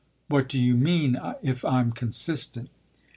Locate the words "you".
0.59-0.73